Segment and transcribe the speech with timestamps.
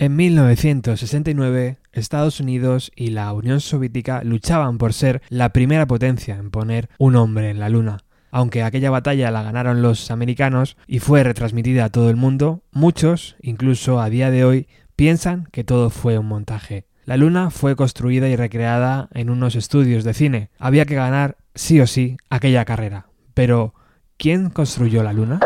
[0.00, 6.50] En 1969, Estados Unidos y la Unión Soviética luchaban por ser la primera potencia en
[6.50, 7.98] poner un hombre en la Luna.
[8.30, 13.36] Aunque aquella batalla la ganaron los americanos y fue retransmitida a todo el mundo, muchos,
[13.42, 16.86] incluso a día de hoy, piensan que todo fue un montaje.
[17.04, 20.50] La Luna fue construida y recreada en unos estudios de cine.
[20.58, 23.08] Había que ganar sí o sí aquella carrera.
[23.34, 23.74] Pero,
[24.16, 25.40] ¿quién construyó la Luna?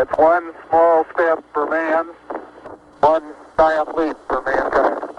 [3.57, 5.14] triumph lead for mankind.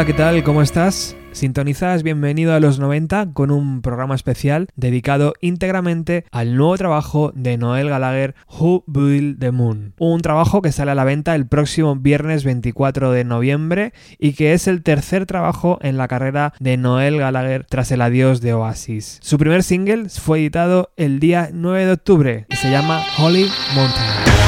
[0.00, 0.42] Hola, ¿qué tal?
[0.44, 1.14] ¿Cómo estás?
[1.32, 7.58] Sintonizas bienvenido a los 90 con un programa especial dedicado íntegramente al nuevo trabajo de
[7.58, 9.92] Noel Gallagher, Who Built the Moon.
[9.98, 14.54] Un trabajo que sale a la venta el próximo viernes 24 de noviembre y que
[14.54, 19.18] es el tercer trabajo en la carrera de Noel Gallagher tras el adiós de Oasis.
[19.20, 24.39] Su primer single fue editado el día 9 de octubre y se llama Holy Mountain.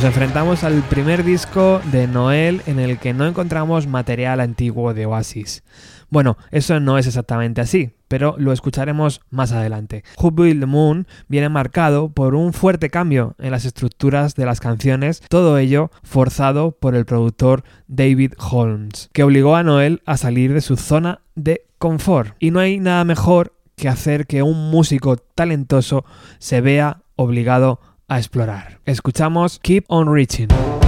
[0.00, 5.04] Nos enfrentamos al primer disco de Noel en el que no encontramos material antiguo de
[5.04, 5.62] Oasis.
[6.08, 10.02] Bueno, eso no es exactamente así, pero lo escucharemos más adelante.
[10.16, 15.22] Who the Moon viene marcado por un fuerte cambio en las estructuras de las canciones,
[15.28, 20.62] todo ello forzado por el productor David Holmes, que obligó a Noel a salir de
[20.62, 22.36] su zona de confort.
[22.38, 26.06] Y no hay nada mejor que hacer que un músico talentoso
[26.38, 28.78] se vea obligado a explorar.
[28.86, 30.79] Escuchamos Keep on Reaching.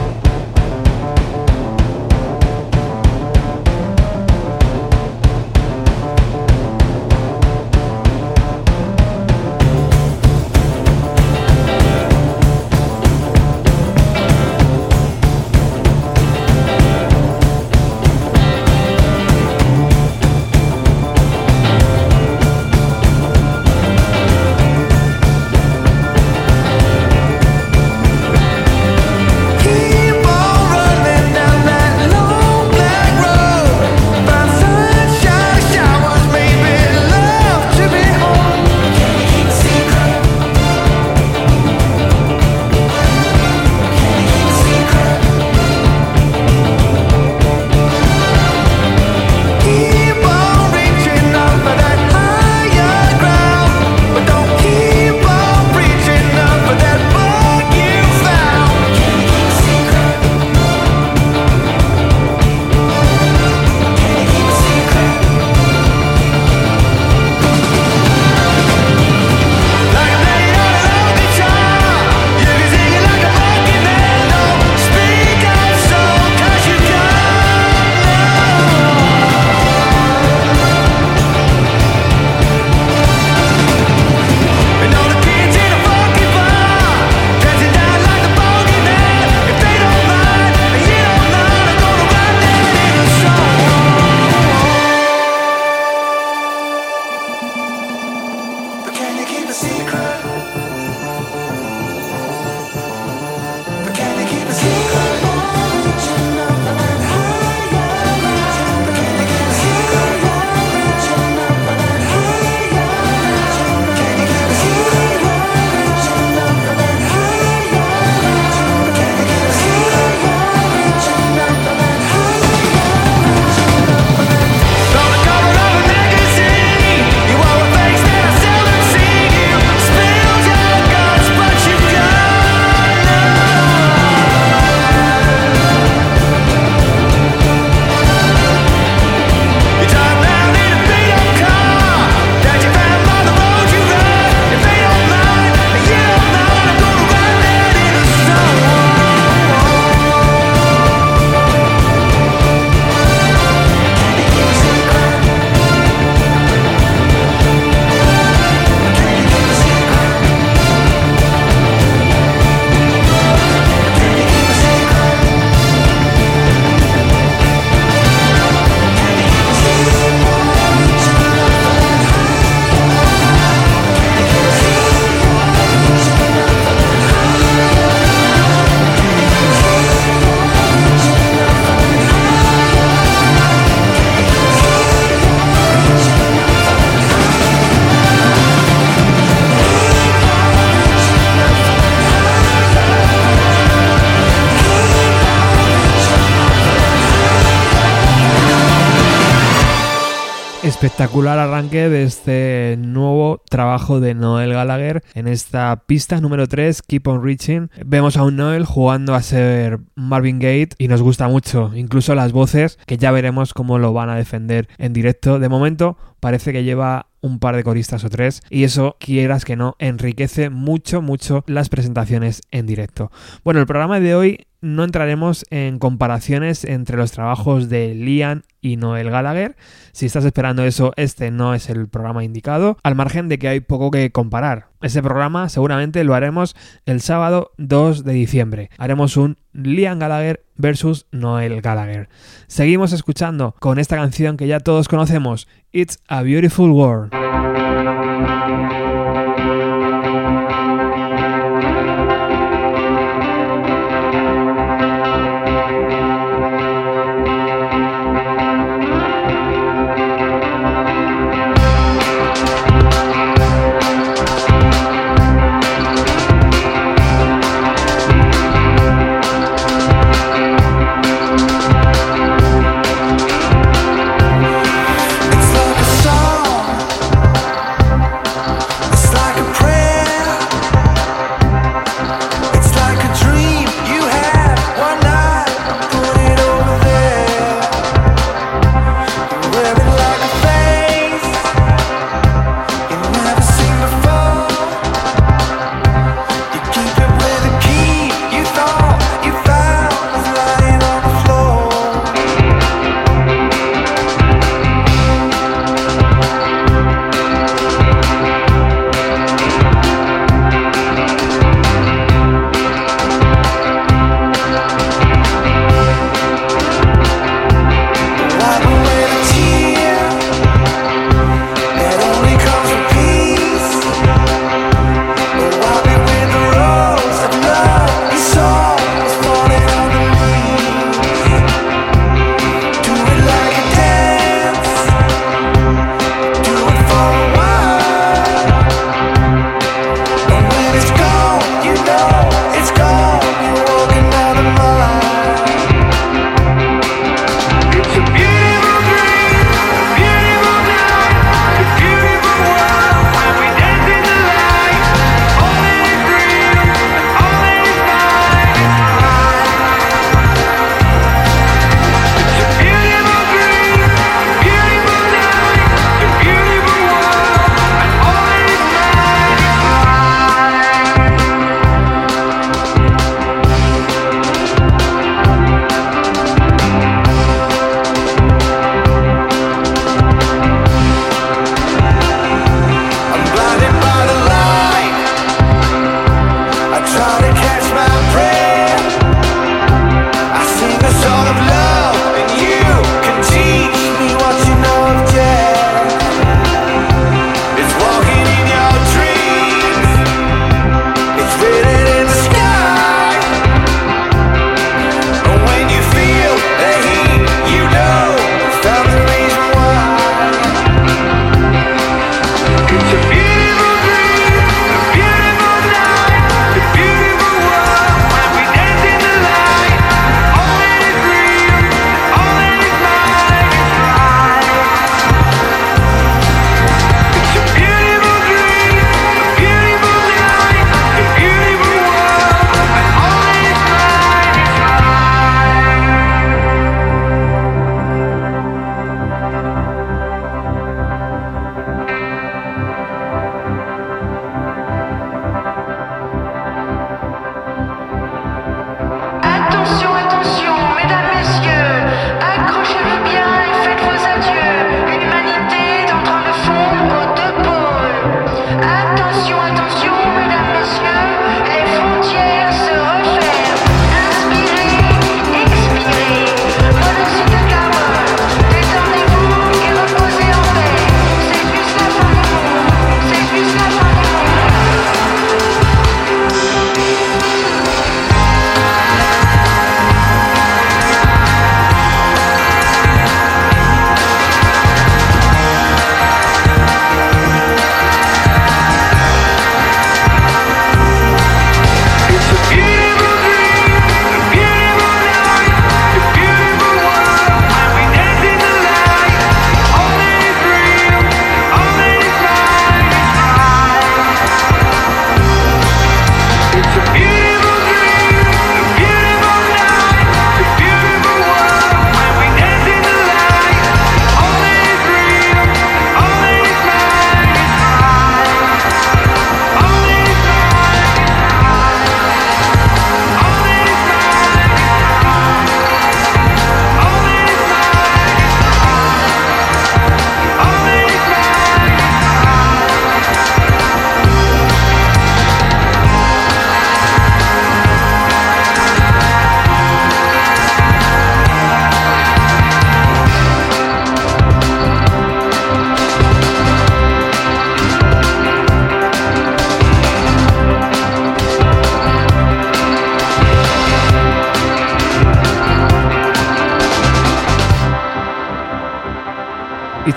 [200.82, 207.06] Espectacular arranque de este nuevo trabajo de Noel Gallagher en esta pista número 3, Keep
[207.06, 207.70] on Reaching.
[207.86, 212.32] Vemos a un Noel jugando a ser Marvin Gate y nos gusta mucho, incluso las
[212.32, 215.38] voces que ya veremos cómo lo van a defender en directo.
[215.38, 219.54] De momento parece que lleva un par de coristas o tres y eso quieras que
[219.54, 223.12] no enriquece mucho mucho las presentaciones en directo.
[223.44, 228.76] Bueno, el programa de hoy no entraremos en comparaciones entre los trabajos de Liam y
[228.76, 229.56] Noel Gallagher.
[229.92, 233.60] Si estás esperando eso, este no es el programa indicado, al margen de que hay
[233.60, 234.68] poco que comparar.
[234.80, 238.70] Ese programa seguramente lo haremos el sábado 2 de diciembre.
[238.78, 242.08] Haremos un Liam Gallagher versus Noel Gallagher.
[242.46, 247.12] Seguimos escuchando con esta canción que ya todos conocemos, It's a Beautiful World.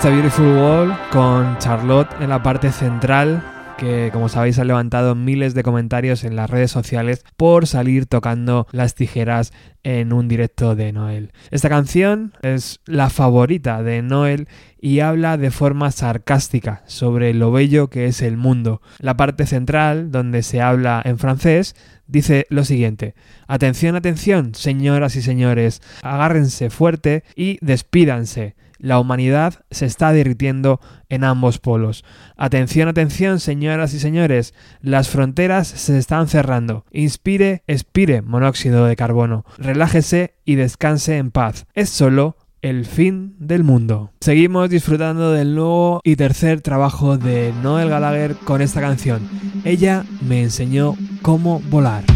[0.06, 3.42] It's Beautiful World con Charlotte en la parte central
[3.76, 8.68] que como sabéis ha levantado miles de comentarios en las redes sociales por salir tocando
[8.70, 11.32] las tijeras en un directo de Noel.
[11.50, 14.46] Esta canción es la favorita de Noel
[14.80, 18.82] y habla de forma sarcástica sobre lo bello que es el mundo.
[19.00, 21.74] La parte central, donde se habla en francés,
[22.06, 23.16] dice lo siguiente.
[23.48, 31.24] Atención, atención, señoras y señores, agárrense fuerte y despídanse la humanidad se está derritiendo en
[31.24, 32.04] ambos polos.
[32.36, 36.84] Atención, atención, señoras y señores, las fronteras se están cerrando.
[36.92, 39.44] Inspire, expire monóxido de carbono.
[39.58, 41.66] Relájese y descanse en paz.
[41.74, 44.10] Es solo el fin del mundo.
[44.20, 49.28] Seguimos disfrutando del nuevo y tercer trabajo de Noel Gallagher con esta canción.
[49.64, 52.15] Ella me enseñó cómo volar.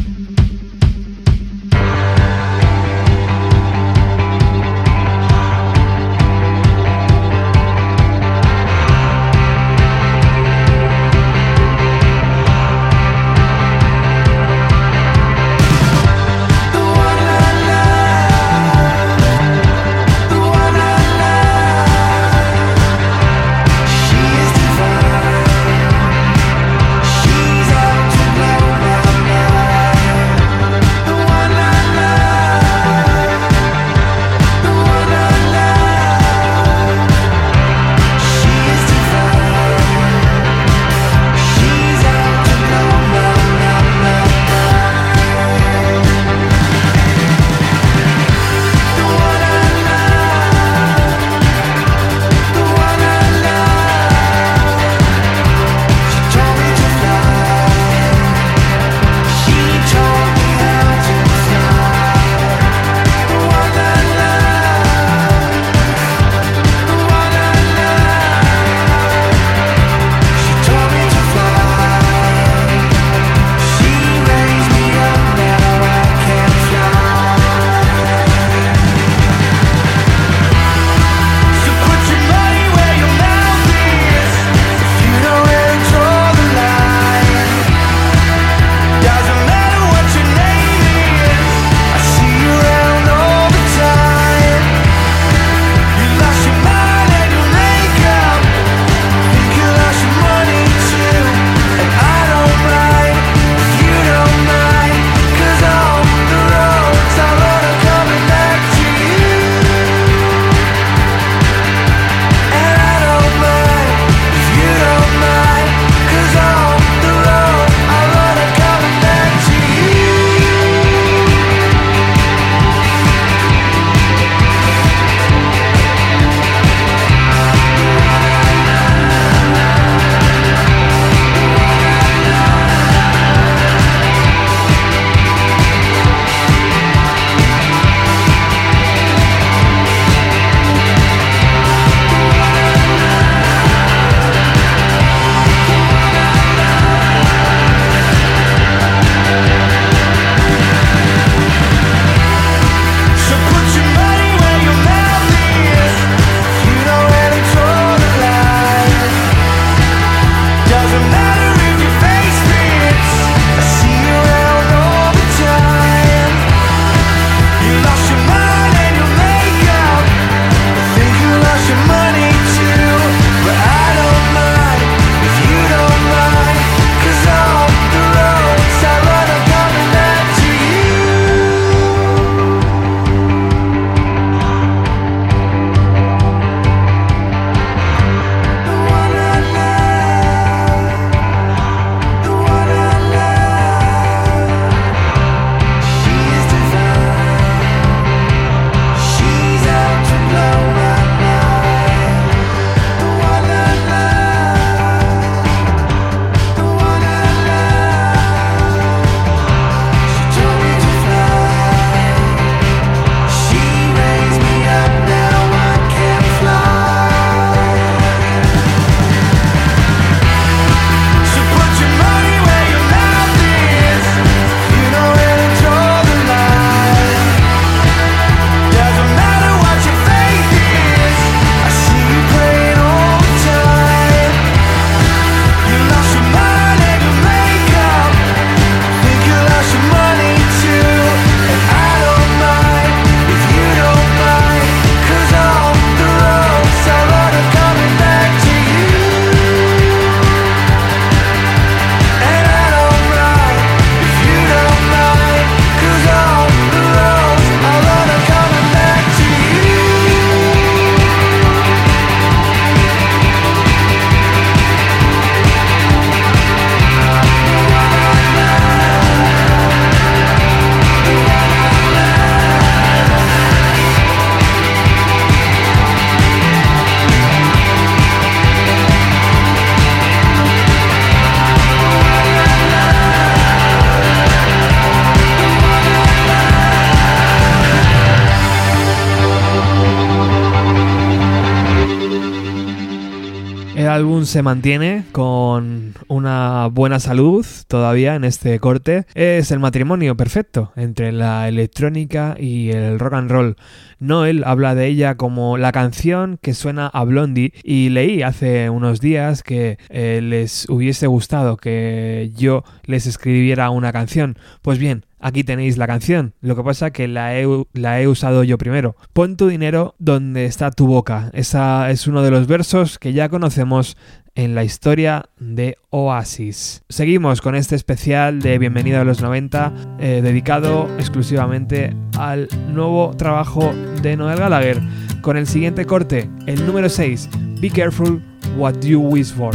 [293.88, 299.06] Álbum se mantiene con una buena salud todavía en este corte.
[299.14, 303.56] Es el matrimonio perfecto entre la electrónica y el rock and roll.
[303.98, 309.00] Noel habla de ella como la canción que suena a Blondie y leí hace unos
[309.00, 314.36] días que eh, les hubiese gustado que yo les escribiera una canción.
[314.62, 316.34] Pues bien, aquí tenéis la canción.
[316.40, 318.96] Lo que pasa que la he, la he, usado yo primero.
[319.12, 321.30] Pon tu dinero donde está tu boca.
[321.32, 323.96] Esa es uno de los versos que ya conocemos
[324.34, 326.82] en la historia de Oasis.
[326.88, 333.72] Seguimos con este especial de Bienvenida a los 90 eh, dedicado exclusivamente al nuevo trabajo
[334.02, 334.80] de Noel Gallagher
[335.20, 337.28] con el siguiente corte, el número 6,
[337.60, 338.22] Be Careful
[338.56, 339.54] What You Wish For.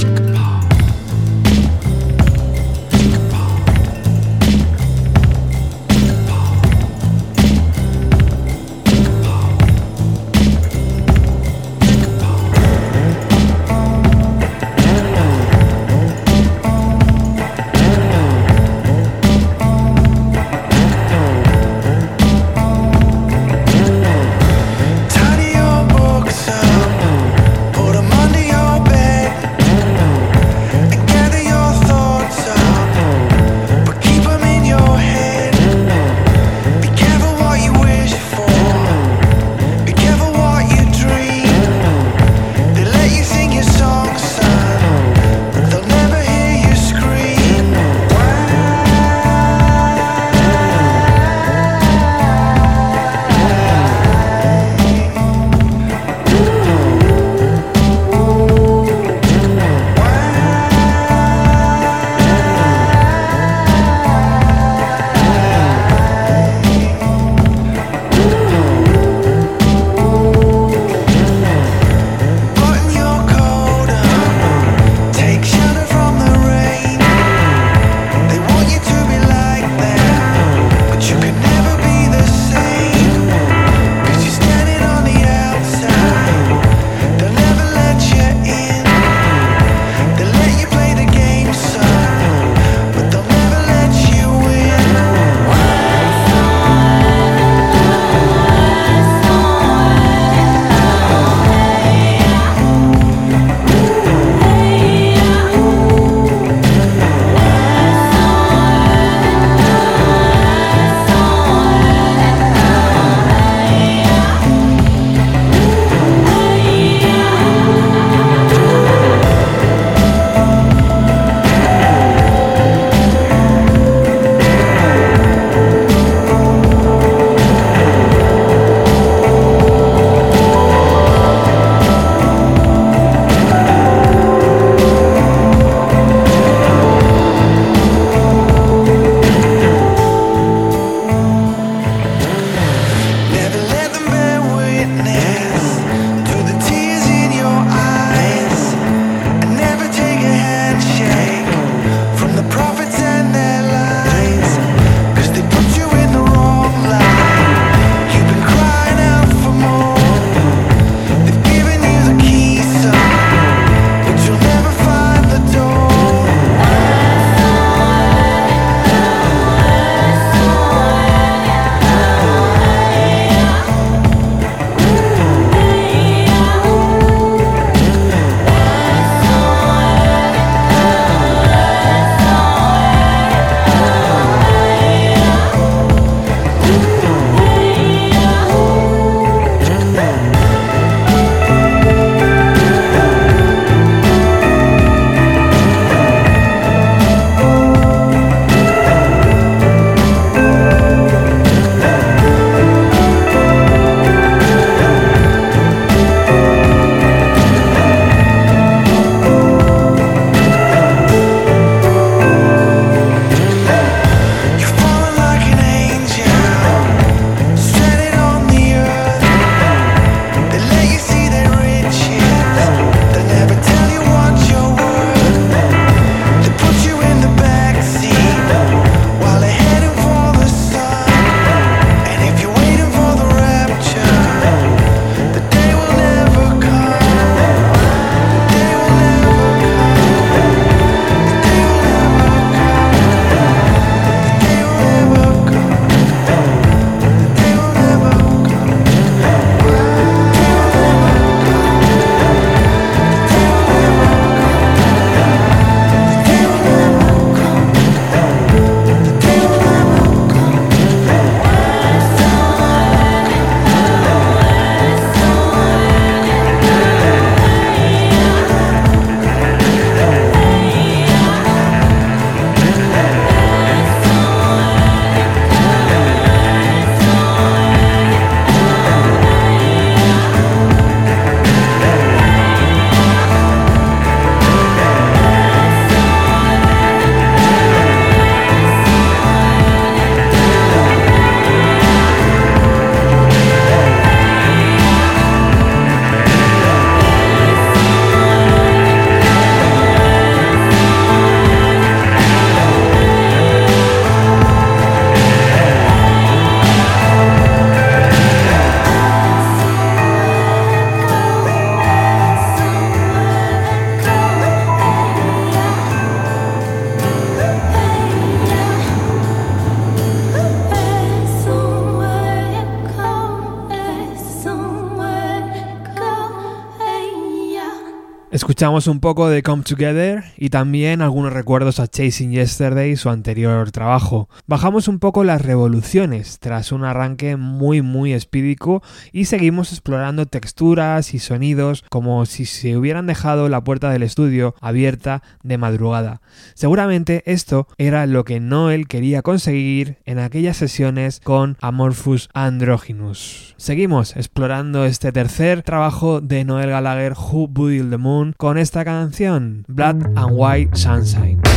[328.56, 333.70] Escuchamos un poco de Come Together y también algunos recuerdos a Chasing Yesterday, su anterior
[333.72, 334.30] trabajo.
[334.48, 341.14] Bajamos un poco las revoluciones tras un arranque muy muy espídico y seguimos explorando texturas
[341.14, 346.22] y sonidos como si se hubieran dejado la puerta del estudio abierta de madrugada.
[346.54, 353.54] Seguramente esto era lo que Noel quería conseguir en aquellas sesiones con Amorphous Androgynous.
[353.58, 359.66] Seguimos explorando este tercer trabajo de Noel Gallagher, Who Built the Moon, con esta canción,
[359.68, 361.55] Blood and White Sunshine.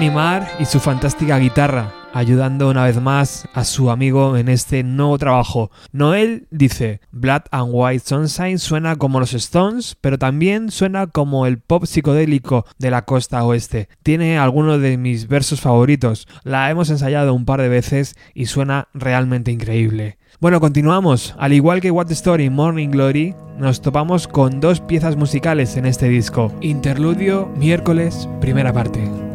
[0.00, 5.18] Johnny y su fantástica guitarra, ayudando una vez más a su amigo en este nuevo
[5.18, 5.70] trabajo.
[5.92, 11.58] Noel dice, Blood and White Sunshine suena como los Stones, pero también suena como el
[11.58, 13.90] pop psicodélico de la costa oeste.
[14.02, 18.88] Tiene algunos de mis versos favoritos, la hemos ensayado un par de veces y suena
[18.94, 20.16] realmente increíble.
[20.40, 21.34] Bueno, continuamos.
[21.38, 26.08] Al igual que What Story Morning Glory, nos topamos con dos piezas musicales en este
[26.08, 26.54] disco.
[26.62, 29.29] Interludio, miércoles, primera parte.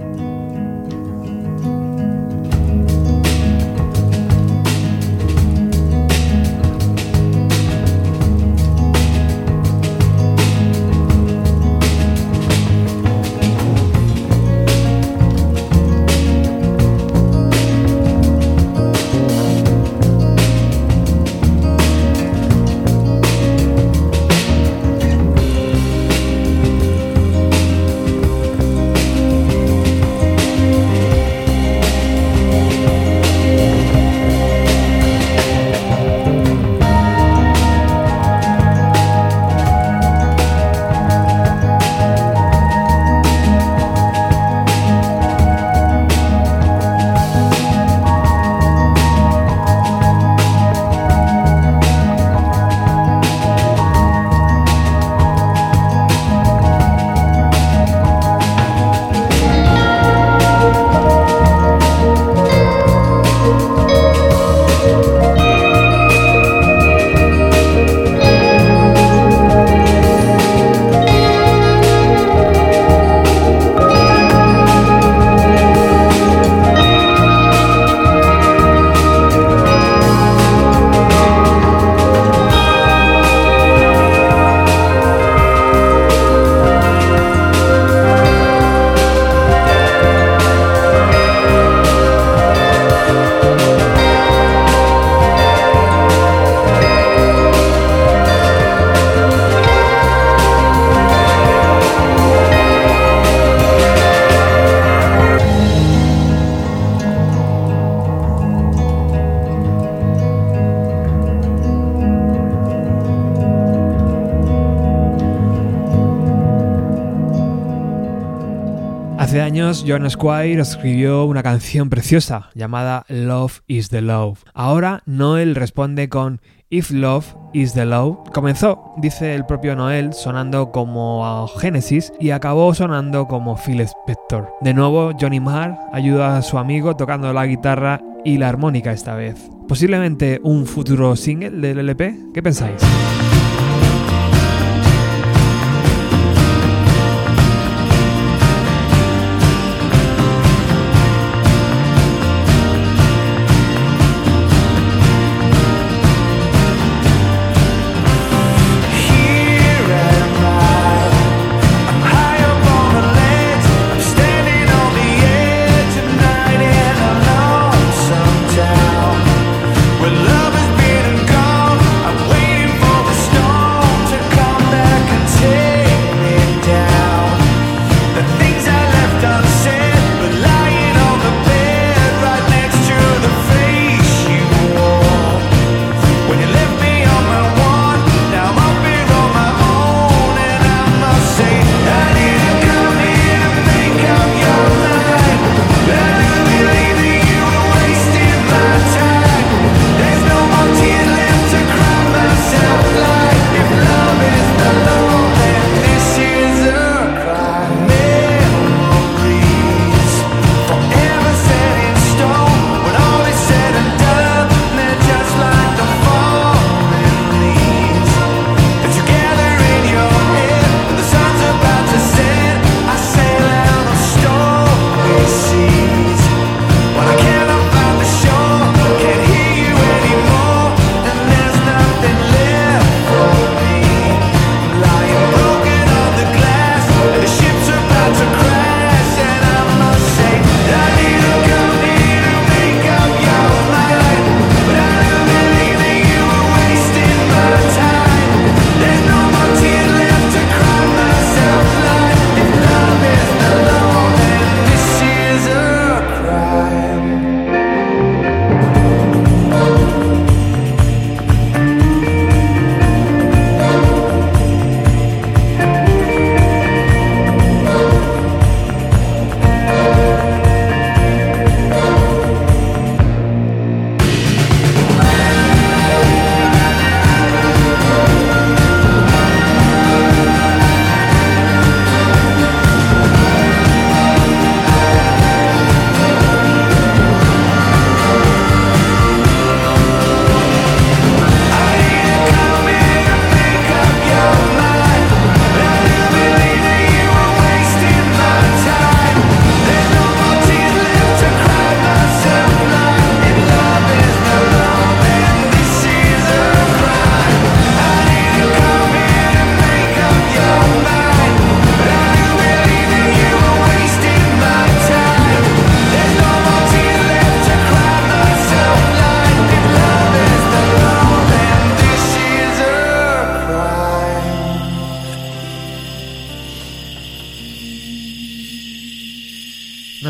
[119.84, 124.40] John Squire escribió una canción preciosa llamada Love is the Love.
[124.54, 128.30] Ahora Noel responde con If Love is the Love.
[128.32, 134.54] Comenzó, dice el propio Noel, sonando como Genesis y acabó sonando como Phil Spector.
[134.62, 139.16] De nuevo, Johnny Marr ayuda a su amigo tocando la guitarra y la armónica esta
[139.16, 139.50] vez.
[139.68, 142.16] Posiblemente un futuro single del LP.
[142.34, 142.82] ¿Qué pensáis?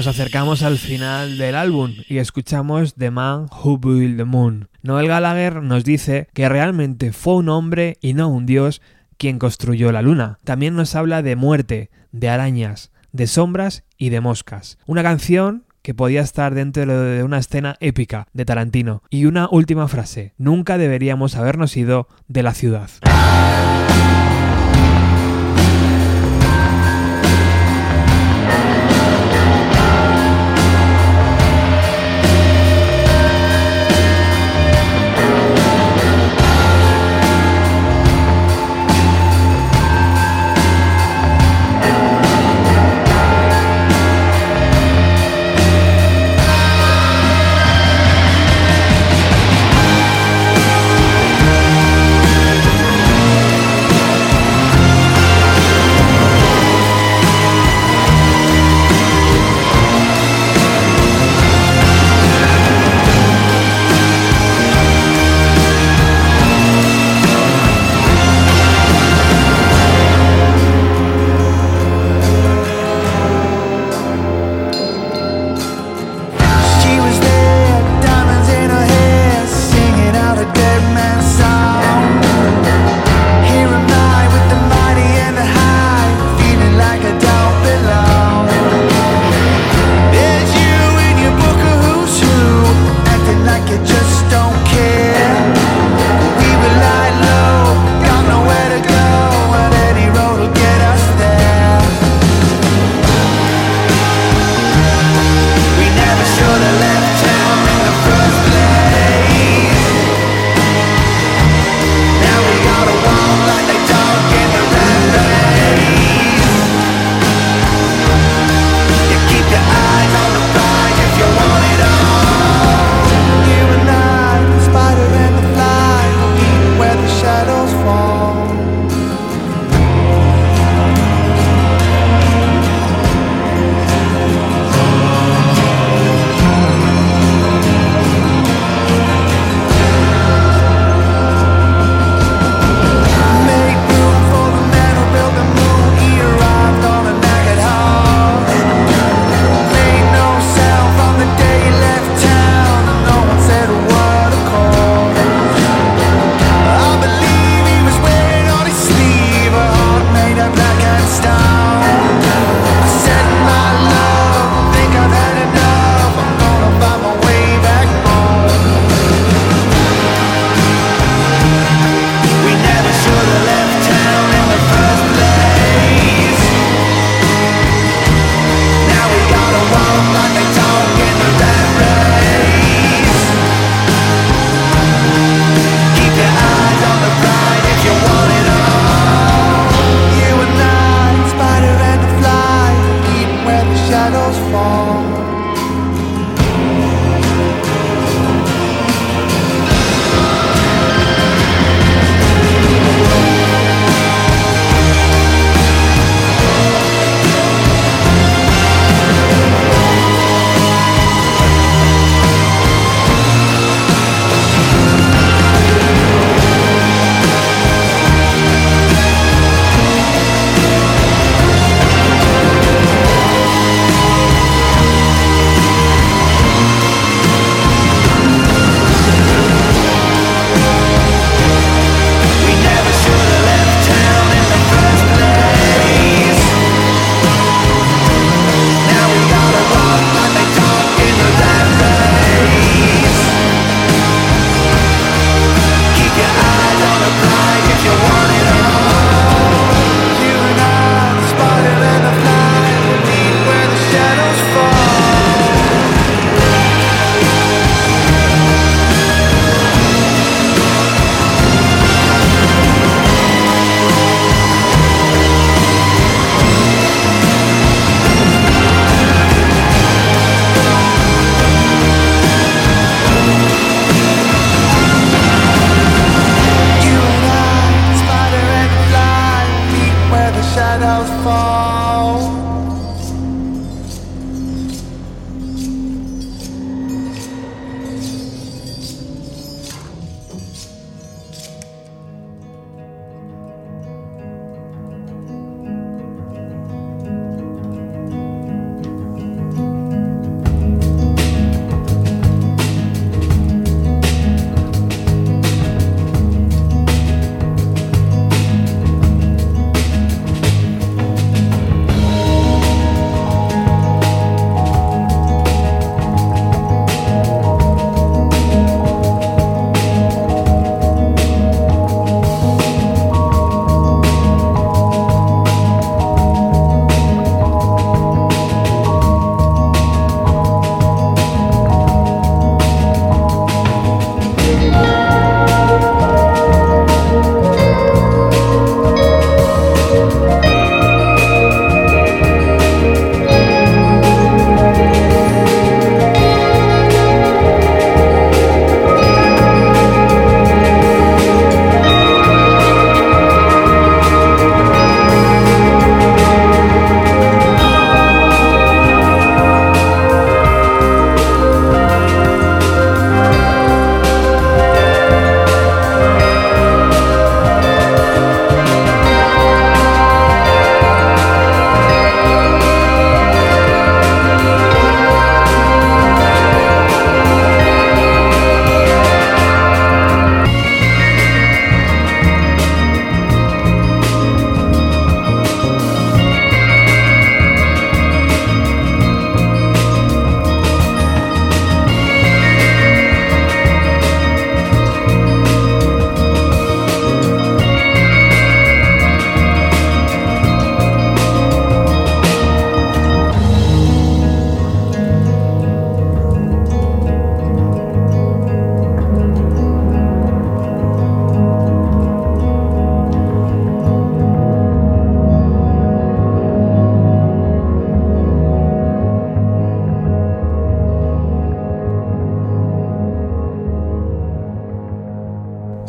[0.06, 4.70] Nos acercamos al final del álbum y escuchamos The Man Who Built the Moon.
[4.84, 8.84] Noel Gallagher nos dice que realmente fue un hombre y no un dios
[9.18, 10.38] quien construyó la luna.
[10.44, 14.78] También nos habla de muerte, de arañas, de sombras y de moscas.
[14.86, 19.02] Una canción que podía estar dentro de una escena épica de Tarantino.
[19.10, 22.92] Y una última frase, nunca deberíamos habernos ido de la ciudad.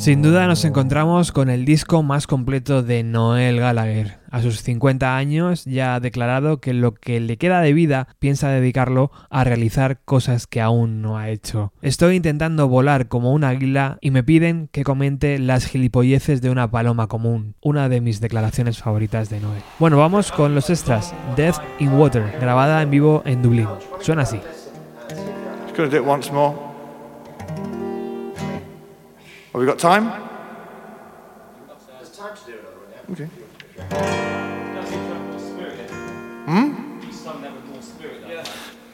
[0.07, 4.21] Sin duda nos encontramos con el disco más completo de Noel Gallagher.
[4.31, 8.49] A sus 50 años ya ha declarado que lo que le queda de vida piensa
[8.49, 11.73] dedicarlo a realizar cosas que aún no ha hecho.
[11.83, 16.71] Estoy intentando volar como un águila y me piden que comente las gilipolleces de una
[16.71, 19.63] paloma común, una de mis declaraciones favoritas de Noel.
[19.81, 21.17] Bueno, vamos con los extras.
[21.35, 23.67] Death in Water, grabada en vivo en Dublín.
[24.01, 24.39] Suena así.
[32.37, 32.93] To do it already.
[33.13, 33.29] Okay.
[36.47, 36.69] Hmm?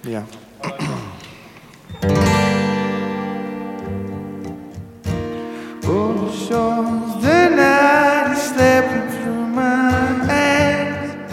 [0.05, 0.25] Yeah.
[5.85, 6.85] oh, sure,
[7.21, 9.91] the night is slipping through my
[10.31, 11.33] hands.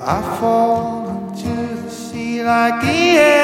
[0.00, 0.02] I
[0.38, 3.43] fall into the sea like the empire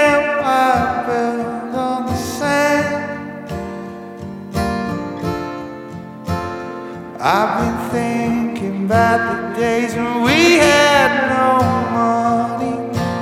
[7.90, 9.20] thinking about
[9.54, 11.52] the days when we had no
[12.00, 12.76] money.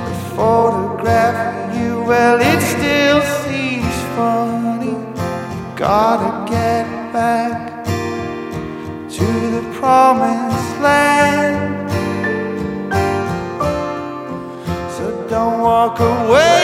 [0.09, 1.37] The photograph
[1.69, 4.95] of you, well, it still seems funny.
[5.75, 7.85] Gotta get back
[9.17, 11.89] to the promised land.
[14.95, 16.58] So don't walk away,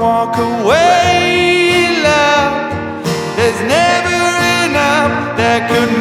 [0.00, 2.72] walk away, love.
[3.36, 4.16] There's never
[4.64, 5.92] enough that could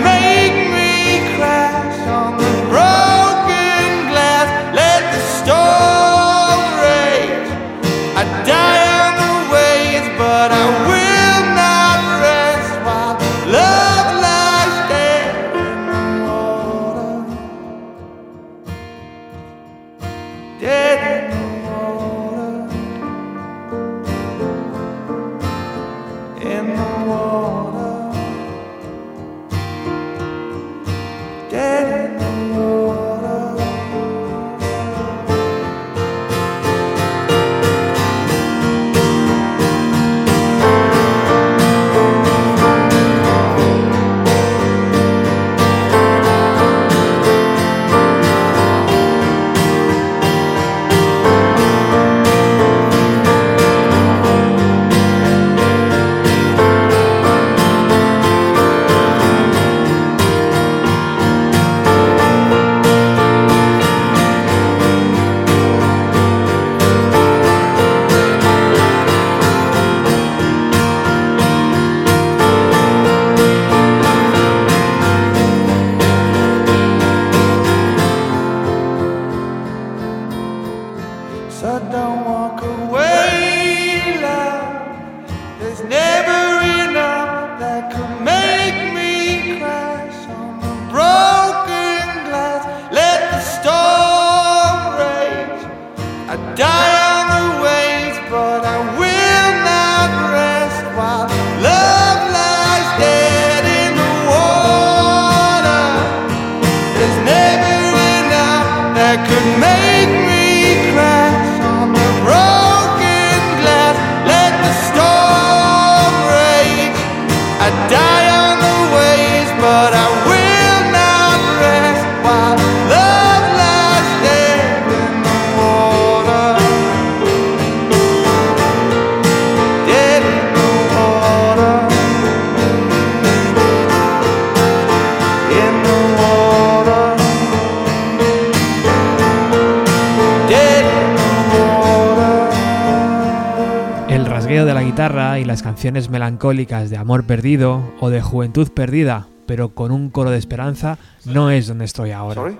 [145.79, 150.97] canciones melancólicas de amor perdido o de juventud perdida, pero con un coro de esperanza,
[151.23, 152.51] no es donde estoy ahora.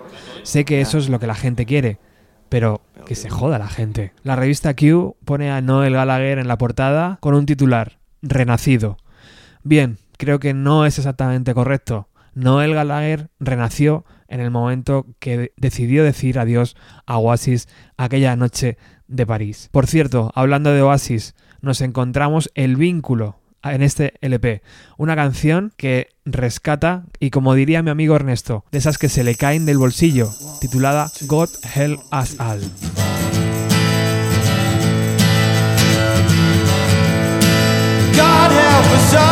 [0.44, 2.00] Sé que eso es lo que la gente quiere,
[2.48, 4.14] pero que se joda la gente.
[4.24, 8.96] La revista Q pone a Noel Gallagher en la portada con un titular, Renacido.
[9.64, 12.08] Bien, creo que no es exactamente correcto.
[12.36, 17.68] Noel Gallagher renació en el momento que decidió decir adiós a Oasis
[17.98, 18.78] aquella noche
[19.10, 19.68] de París.
[19.74, 24.62] Por cierto, hablando de Oasis, nos encontramos el vínculo en este LP.
[24.98, 29.36] Una canción que rescata y como diría mi amigo Ernesto, de esas que se le
[29.36, 30.30] caen del bolsillo,
[30.62, 32.62] titulada God Help Us All.
[38.16, 39.29] God help us all.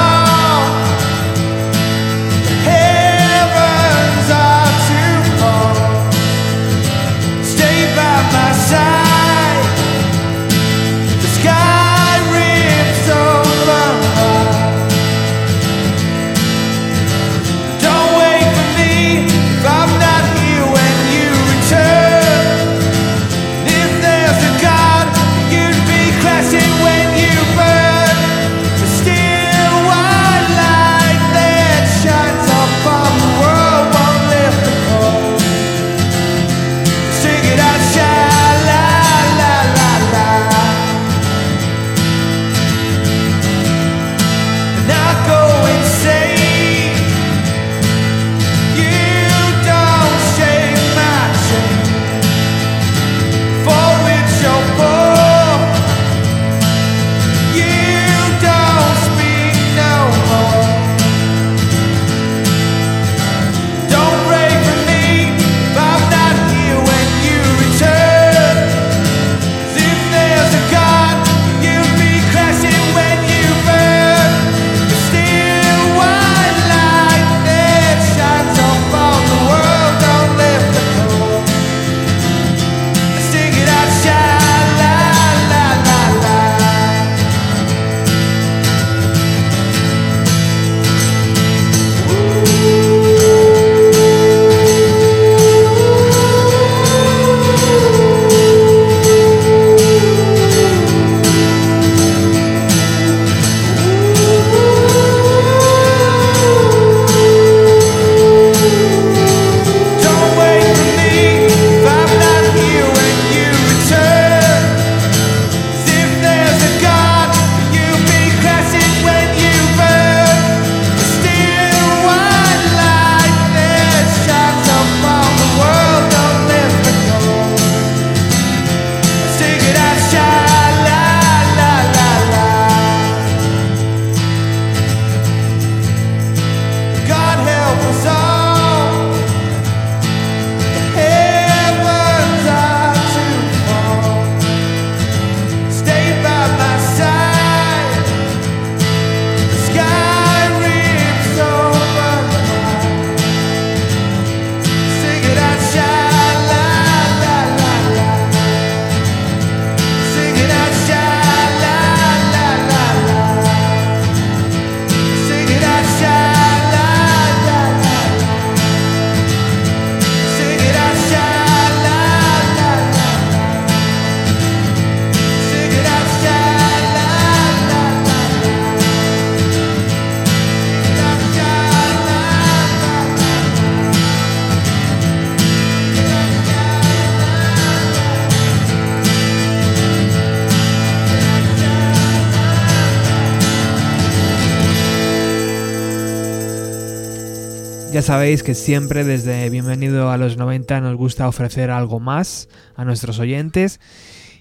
[198.07, 202.47] Sabéis que siempre desde Bienvenido a los 90 nos gusta ofrecer algo más
[202.77, 203.81] a nuestros oyentes.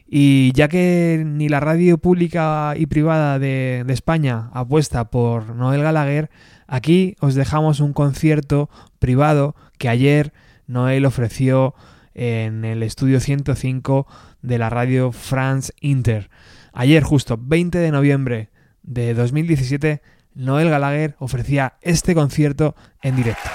[0.07, 6.31] Y ya que ni la radio pública y privada de, España apuesta por Noel Gallagher,
[6.69, 10.33] aquí os dejamos un concierto privado que ayer
[10.69, 11.75] Noel ofreció
[12.15, 14.07] en el estudio 105
[14.43, 16.31] de la radio France Inter.
[16.73, 18.51] Ayer justo, 20 de noviembre
[18.85, 20.03] de 2017,
[20.37, 23.49] Noel Gallagher ofrecía este concierto en directo.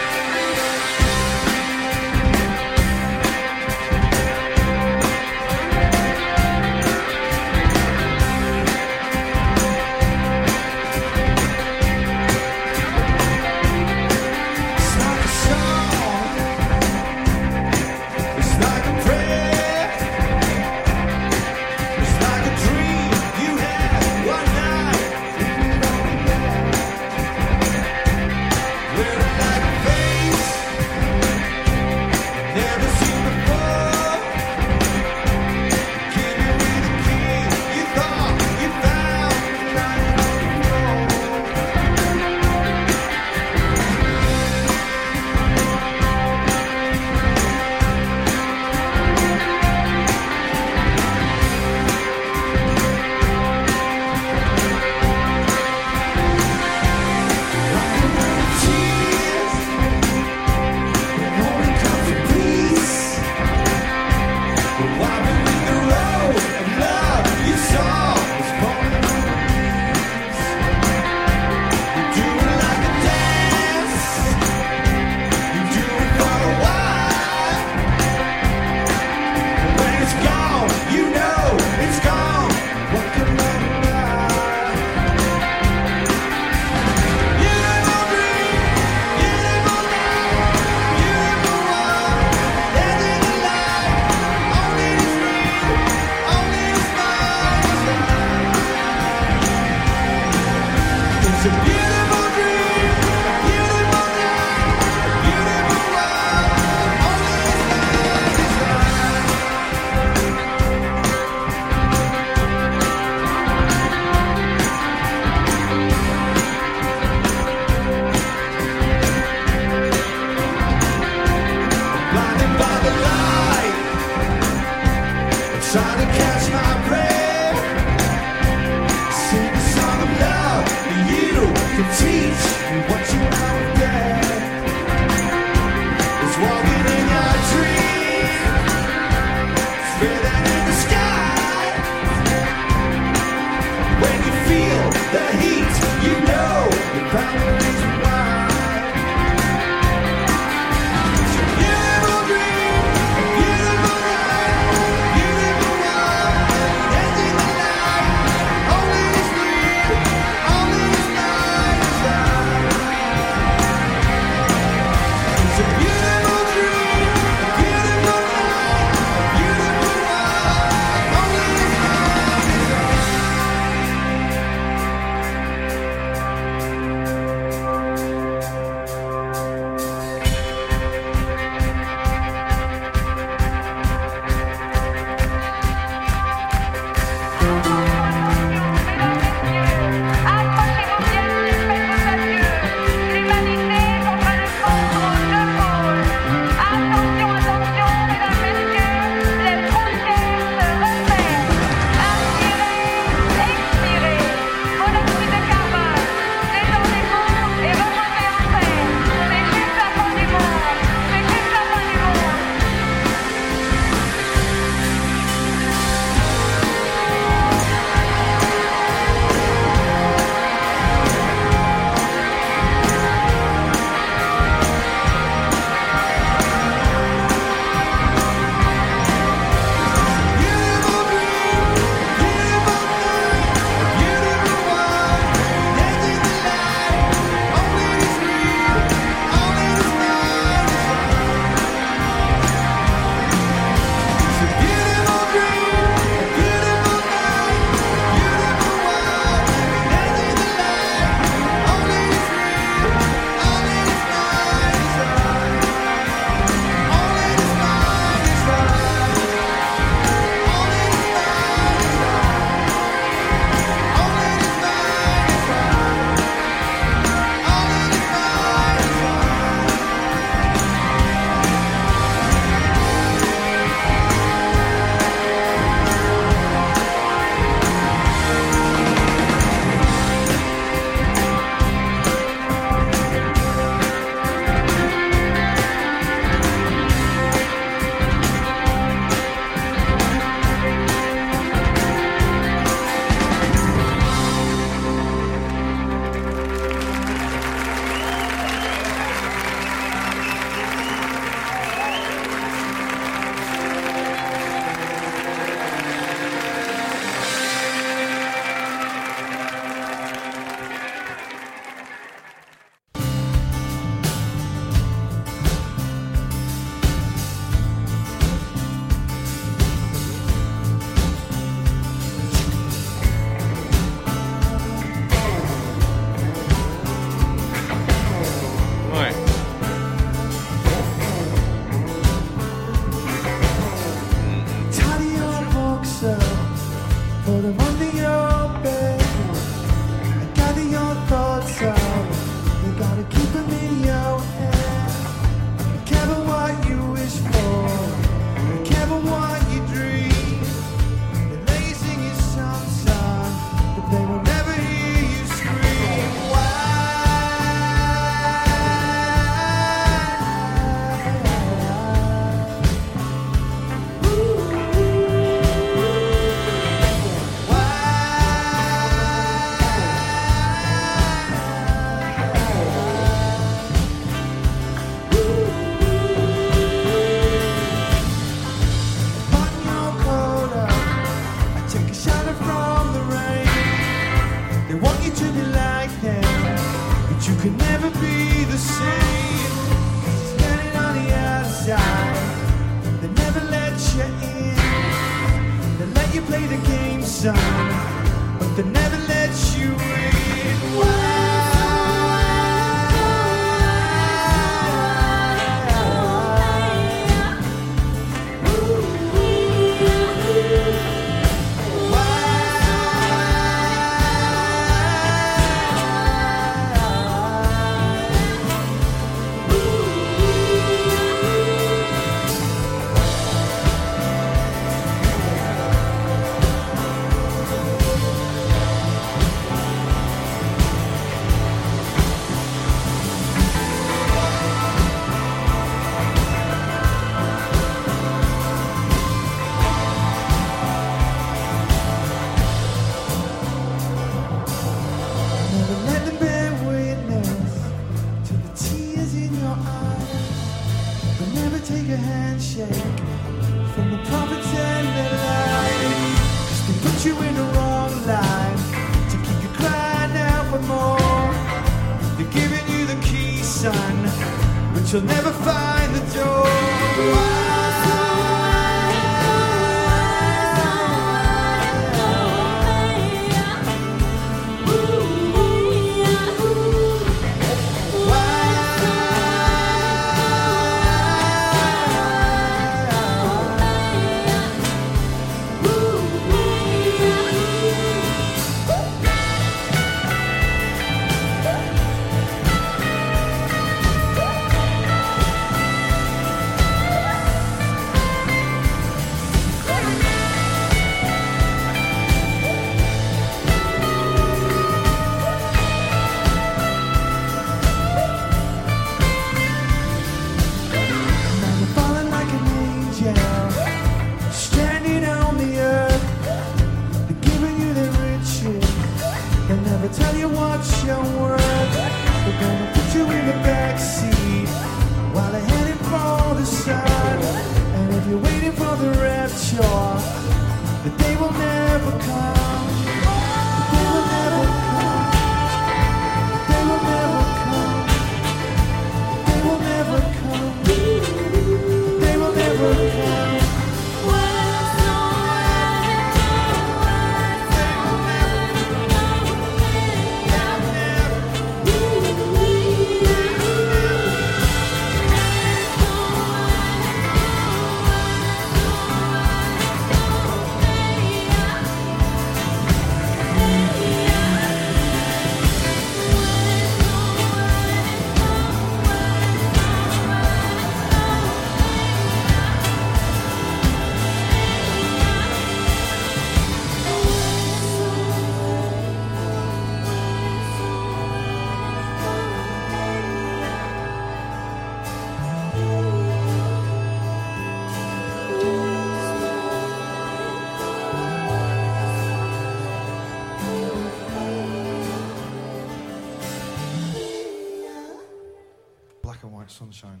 [599.04, 600.00] Black and white sunshine.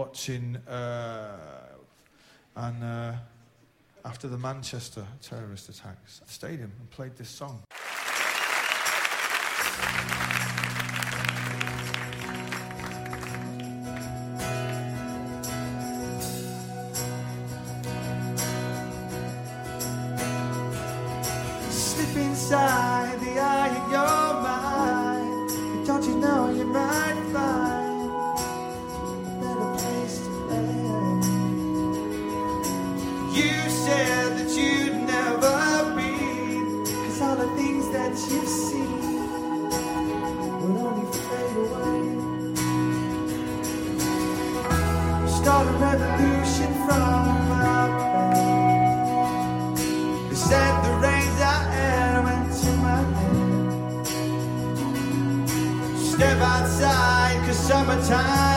[0.00, 1.36] watching, uh,
[2.56, 3.12] and uh,
[4.06, 7.62] after the Manchester terrorist attacks, at the stadium and played this song.
[57.60, 58.49] Summertime.